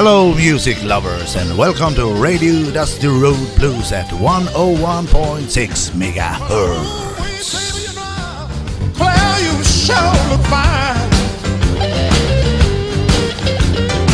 [0.00, 7.18] Hello, music lovers, and welcome to Radio Dusty Road Blues at 101.6 megahertz.
[8.94, 11.10] Claire, you sure look fine.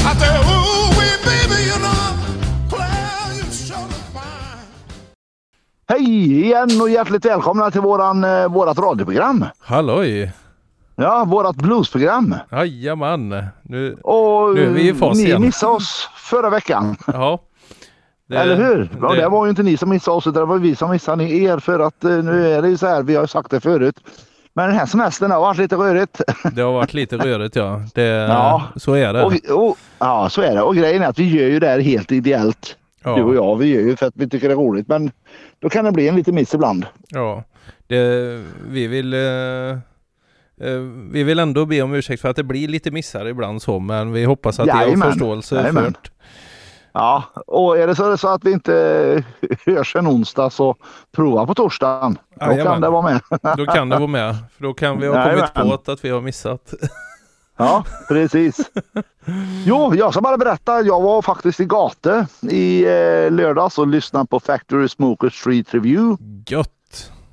[0.07, 2.17] I say, ooh, wee, baby, you know,
[2.71, 4.65] Claire, you sure look fine.
[5.89, 9.47] Hej igen och hjärtligt välkomna till våran, eh, vårat radioprogram.
[9.59, 10.33] Halloj!
[10.97, 12.35] Ja, vårat bluesprogram.
[12.53, 13.47] Jajamän!
[13.63, 15.43] Nu, Och Nu är vi i fas ni igen.
[15.43, 16.97] missade oss förra veckan.
[17.07, 17.39] ja.
[18.29, 18.91] Det- Eller hur?
[19.03, 20.91] Ja, det- det var ju inte ni som missade oss utan det var vi som
[20.91, 23.51] missade er för att eh, nu är det ju så här, vi har ju sagt
[23.51, 23.97] det förut.
[24.55, 26.21] Men den här semestern har varit lite rörigt.
[26.53, 27.81] Det har varit lite rörigt ja.
[27.95, 28.63] Det, Ja.
[28.77, 29.25] Så är det.
[29.25, 29.33] Och,
[29.69, 30.63] och, ja, så är det.
[30.63, 32.77] Och grejen är att vi gör ju det här helt ideellt.
[33.05, 33.17] ja.
[33.17, 34.89] Du och jag, vi gör ju för att vi tycker det är roligt.
[34.89, 35.11] Men
[35.59, 36.87] då kan det bli en liten miss ibland.
[37.09, 37.45] Ja.
[37.87, 39.21] Det, vi vill eh,
[41.11, 44.13] vi vill ändå be om ursäkt för att det blir lite missar ibland så men
[44.13, 45.85] vi hoppas att det är förståelse Jajamän.
[45.85, 45.93] för
[46.97, 49.25] Ja, och är det så, så att vi inte
[49.67, 50.77] hörs en onsdag så
[51.17, 52.19] prova på torsdagen.
[52.41, 52.65] Då Jajamän.
[52.65, 53.21] kan det vara med.
[53.57, 54.37] Då kan det vara med.
[54.57, 56.75] För då kan vi ha kommit på att vi har missat.
[57.57, 58.71] Ja, precis.
[59.65, 60.81] Jo, jag ska bara berätta.
[60.81, 66.25] Jag var faktiskt i Gate i eh, lördags och lyssnade på Factory Smoker Street Review.
[66.47, 66.71] Gött!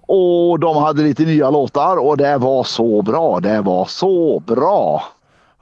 [0.01, 3.39] Och de hade lite nya låtar och det var så bra.
[3.39, 5.03] Det var så bra.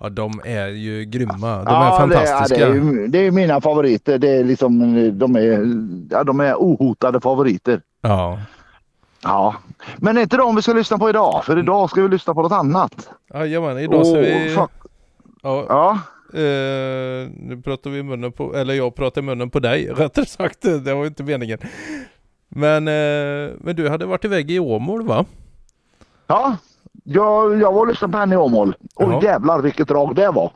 [0.02, 1.56] Ja de är ju grymma.
[1.58, 2.68] De ja, är fantastiska.
[2.70, 4.18] Det, det, är, det är mina favoriter.
[4.18, 4.80] Det är liksom,
[5.20, 5.66] de, är,
[6.12, 7.82] ja, de är ohotade favoriter.
[8.02, 8.40] Ja.
[9.24, 9.56] Ja,
[9.98, 11.42] men är inte de vi ska lyssna på idag.
[11.46, 13.10] För idag ska vi lyssna på något annat.
[13.34, 14.56] Jajamän, idag ska vi...
[14.56, 14.70] fuck-
[15.44, 16.00] Ja, Ja,
[16.34, 20.26] Eh, nu pratar vi i munnen på, eller jag pratar i munnen på dig rättare
[20.26, 20.62] sagt.
[20.62, 21.58] Det var inte meningen.
[22.50, 25.26] Men, eh, men du hade varit iväg i Åmål va?
[26.28, 26.58] ja.
[27.04, 28.76] Jag, jag var och lyssnade på henne i Åmål.
[28.96, 29.24] Och Ja.
[29.24, 30.52] jävlar vilket drag det var.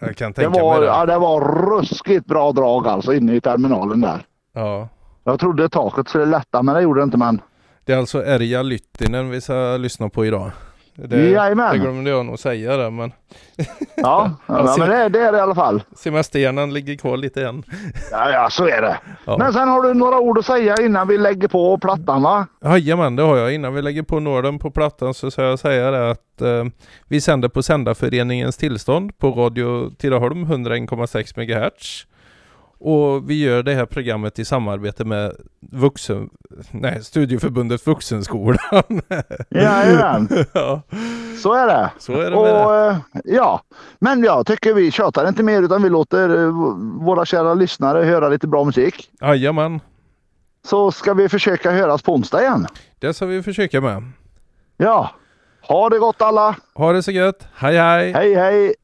[0.00, 0.86] Jag kan Det tänka var, mig det.
[0.86, 1.40] ja, det var
[1.70, 4.26] ruskigt bra drag alltså inne i terminalen där.
[4.52, 4.88] Ja.
[5.24, 7.40] Jag trodde taket skulle lätta men det gjorde det inte men.
[7.84, 10.50] Det är alltså Erja Lyttinen vi ska lyssna på idag.
[11.06, 11.72] Det, Jajamän.
[11.72, 13.12] det glömde jag nog säga det men
[13.96, 15.82] Ja, ja, men det, det är det i alla fall.
[15.96, 17.62] semesterhjärnan ligger kvar lite än.
[18.10, 18.96] Ja, ja så är det.
[19.24, 19.38] Ja.
[19.38, 22.46] Men sen har du några ord att säga innan vi lägger på plattan va?
[22.64, 23.54] Jajamän, det har jag.
[23.54, 26.64] Innan vi lägger på Norden på plattan så ska jag säga det att eh,
[27.08, 32.06] vi sänder på Sändarföreningens tillstånd på Radio Tidaholm 101,6 MHz.
[32.80, 35.32] Och vi gör det här programmet i samarbete med
[35.72, 36.28] vuxen,
[36.70, 38.82] nej, Studieförbundet Vuxenskolan.
[39.50, 40.82] Jajamän, ja,
[41.42, 41.90] så är det.
[41.98, 42.88] så är det Och, det.
[42.88, 42.96] eh,
[43.36, 43.60] ja,
[43.98, 46.50] men jag tycker vi tjatar inte mer utan vi låter eh,
[47.04, 49.10] våra kära lyssnare höra lite bra musik.
[49.20, 49.80] Jajamän,
[50.66, 52.66] Så ska vi försöka höras på onsdag igen.
[52.98, 54.02] det ska vi försöka med.
[54.76, 55.10] Ja,
[55.68, 56.56] ha det gott alla.
[56.74, 57.46] Ha det så gött.
[57.54, 58.12] Hej hej!
[58.12, 58.74] Hej hej!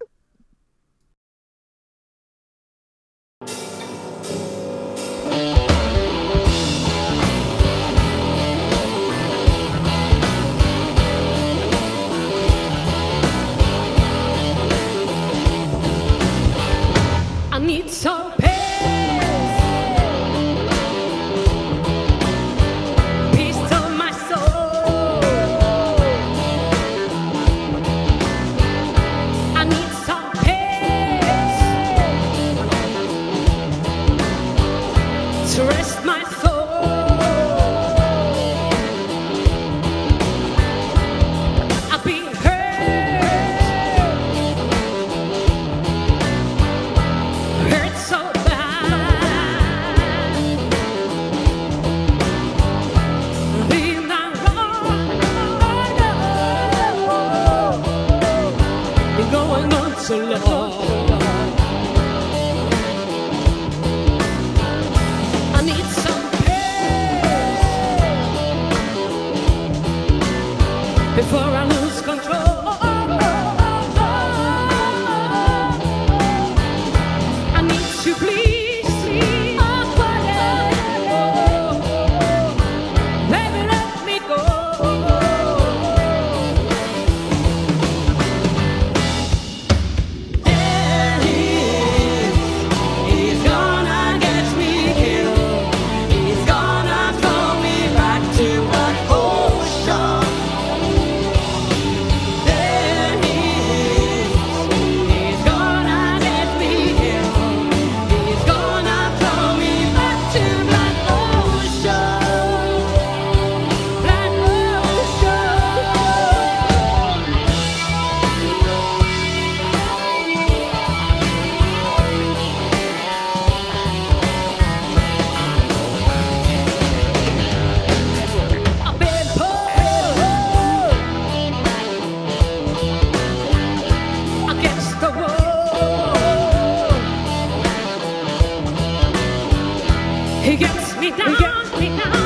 [141.97, 142.24] now.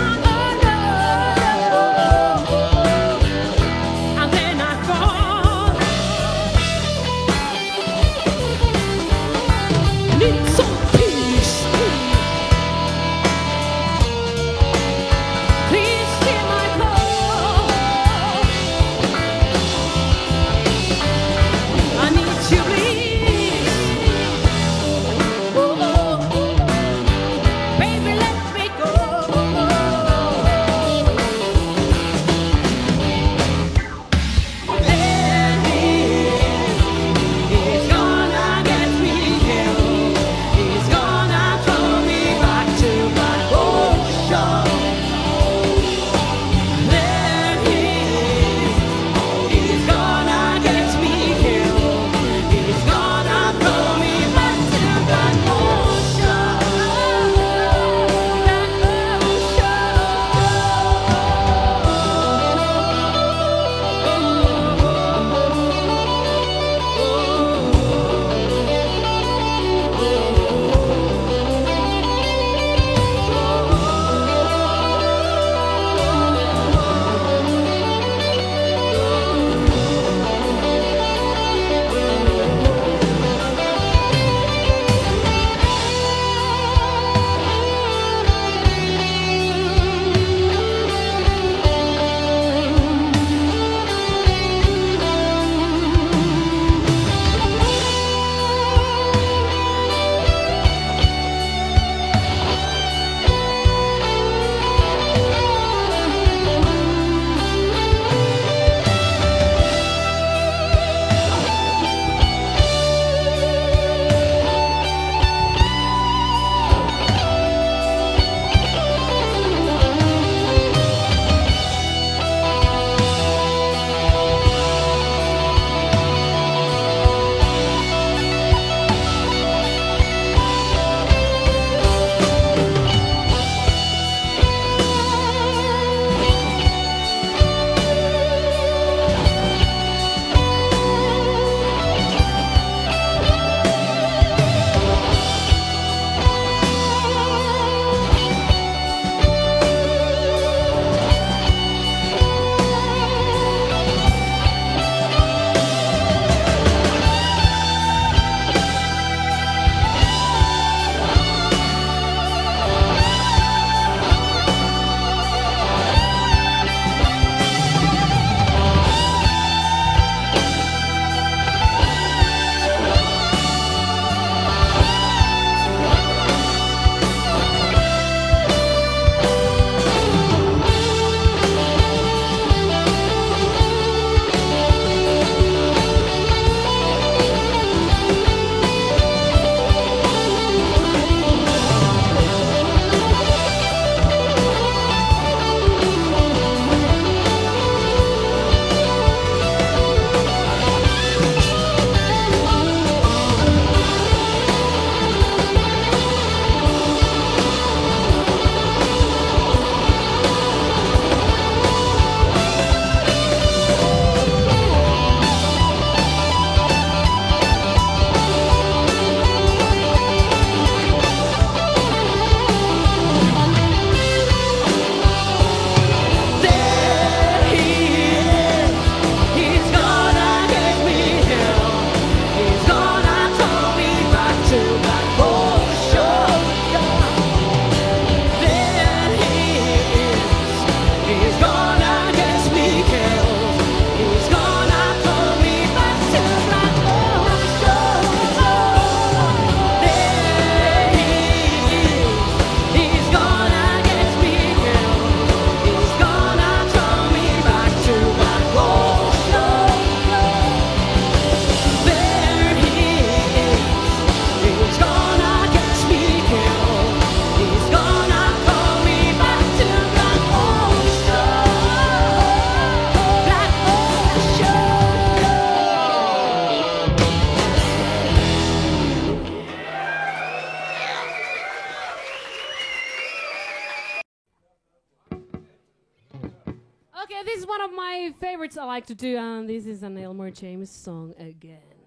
[287.46, 291.14] One of my favorites I like to do, and this is an Elmore James song
[291.18, 291.77] again.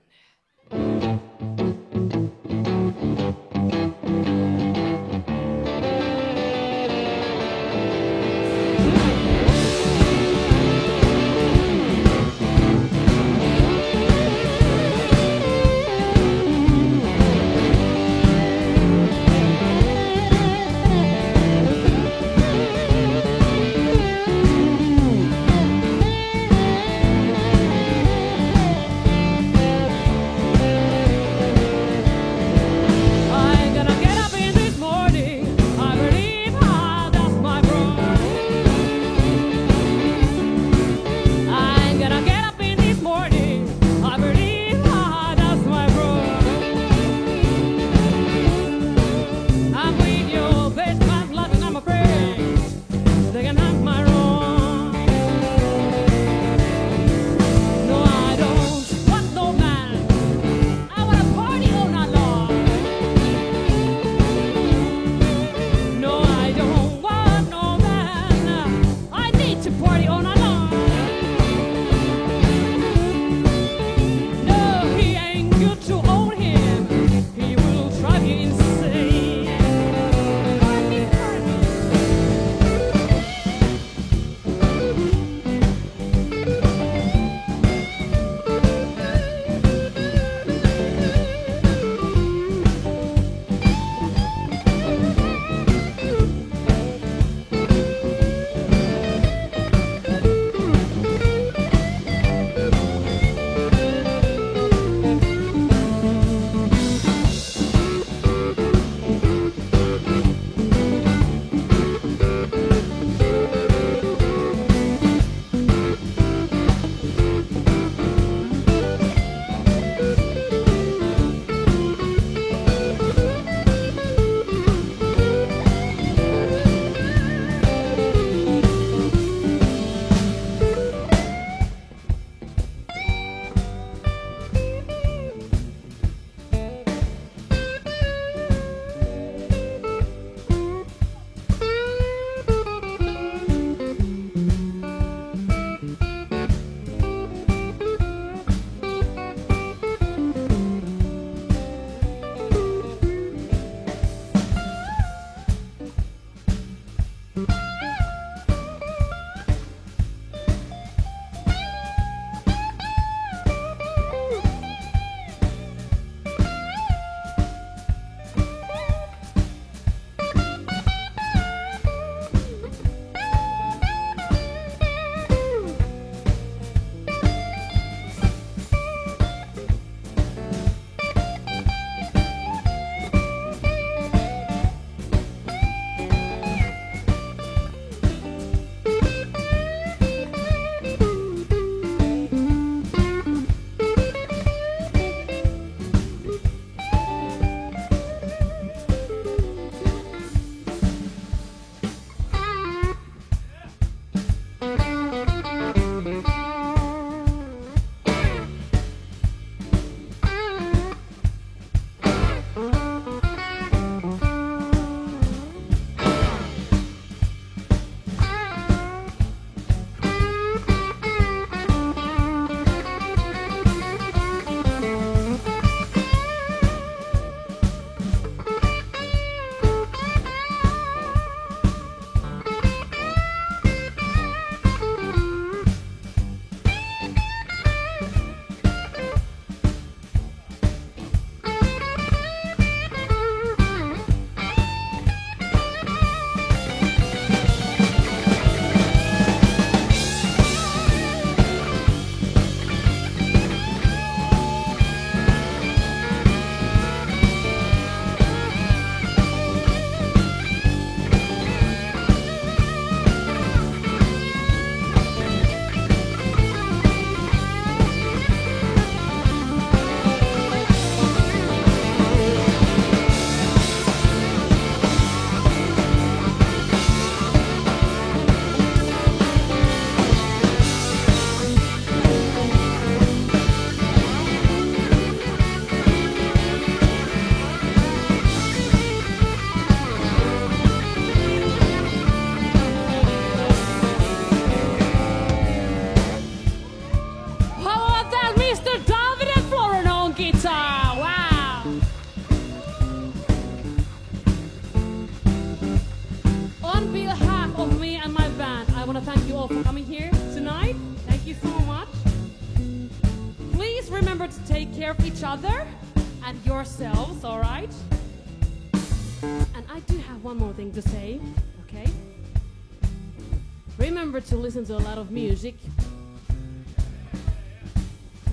[324.41, 325.53] listen to a lot of music,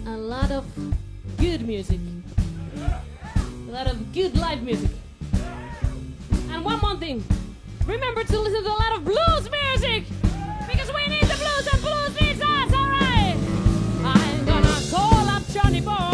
[0.07, 0.65] a lot of
[1.37, 2.00] good music,
[3.69, 4.91] a lot of good live music.
[6.50, 7.23] And one more thing
[7.87, 10.05] remember to listen to a lot of blues music
[10.67, 13.37] because we need the blues and blues needs us, alright?
[14.03, 16.08] I'm gonna call up Johnny Boy.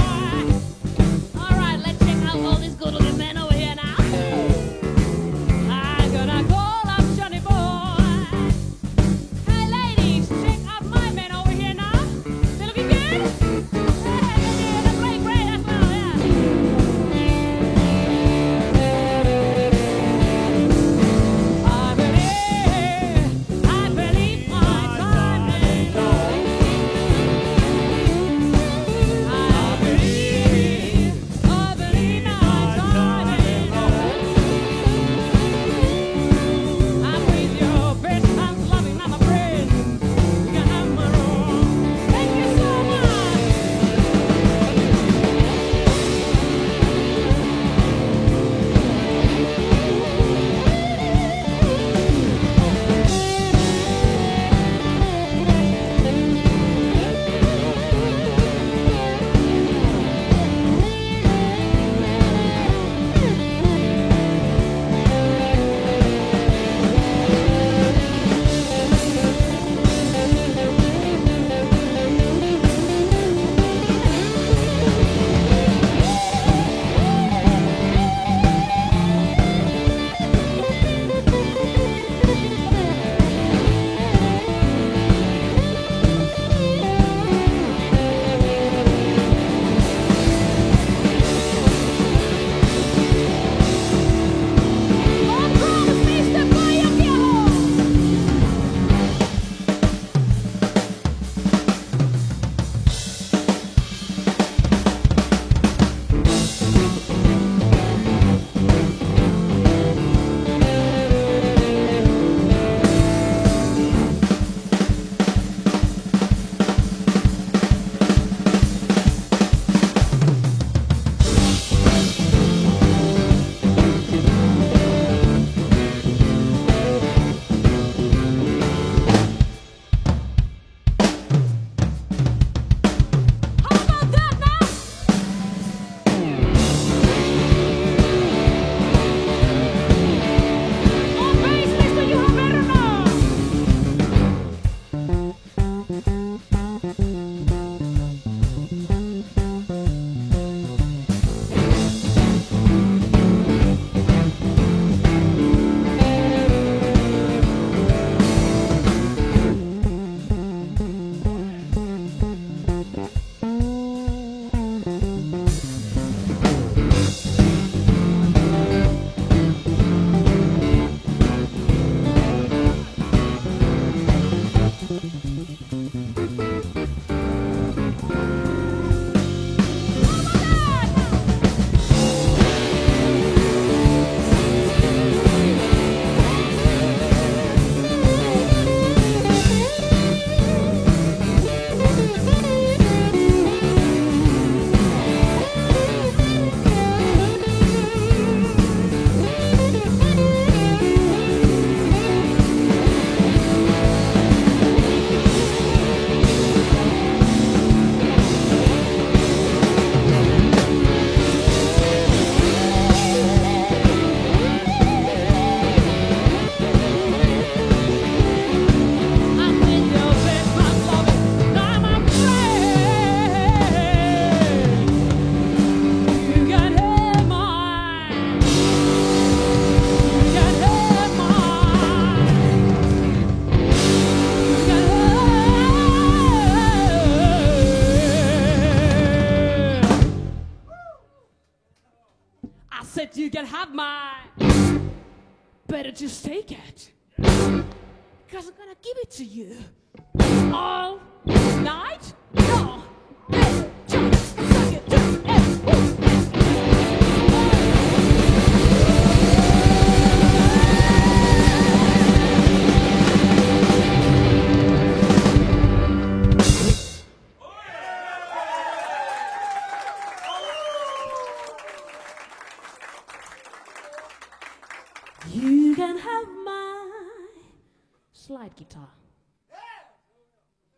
[278.57, 278.89] Guitar.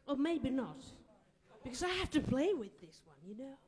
[0.07, 0.79] Or maybe not.
[1.65, 3.59] Because I have to play with this one, you know?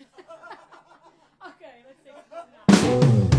[1.46, 3.29] okay, let's take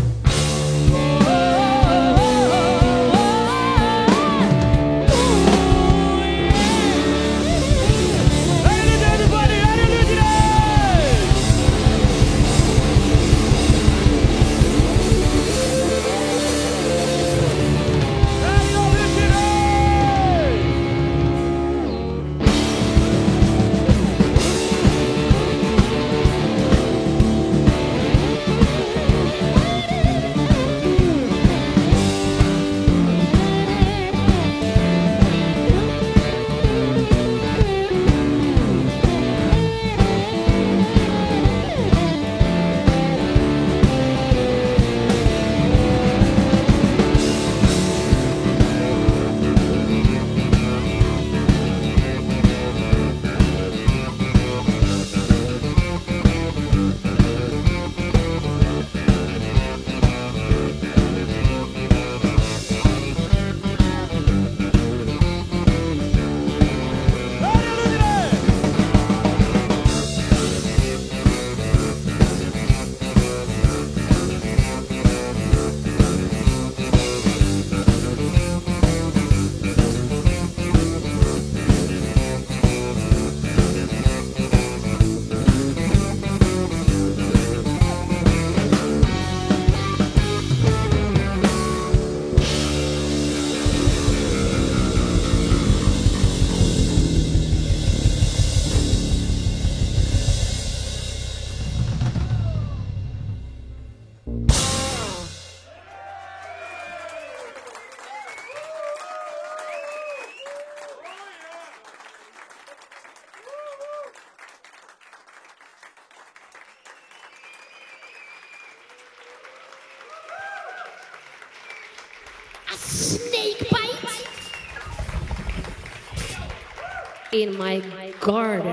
[127.32, 127.80] in my
[128.20, 128.64] garden.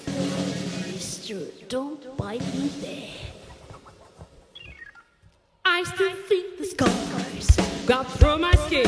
[0.92, 1.40] Mister,
[1.70, 3.10] don't bite me there.
[5.64, 8.83] I still think the scars got through my skin.